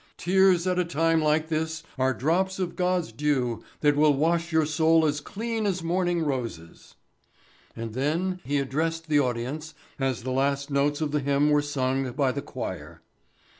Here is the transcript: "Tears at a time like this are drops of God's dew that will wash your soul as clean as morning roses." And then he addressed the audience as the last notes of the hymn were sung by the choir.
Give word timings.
"Tears 0.17 0.65
at 0.65 0.79
a 0.79 0.83
time 0.83 1.21
like 1.21 1.49
this 1.49 1.83
are 1.95 2.11
drops 2.11 2.57
of 2.57 2.75
God's 2.75 3.11
dew 3.11 3.61
that 3.81 3.95
will 3.95 4.15
wash 4.15 4.51
your 4.51 4.65
soul 4.65 5.05
as 5.05 5.21
clean 5.21 5.67
as 5.67 5.83
morning 5.83 6.23
roses." 6.25 6.95
And 7.75 7.93
then 7.93 8.39
he 8.43 8.57
addressed 8.57 9.09
the 9.09 9.19
audience 9.19 9.75
as 9.99 10.23
the 10.23 10.31
last 10.31 10.71
notes 10.71 11.01
of 11.01 11.11
the 11.11 11.19
hymn 11.19 11.51
were 11.51 11.61
sung 11.61 12.11
by 12.13 12.31
the 12.31 12.41
choir. 12.41 13.03